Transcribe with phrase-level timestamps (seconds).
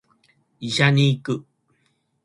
[0.59, 1.45] 医者に行く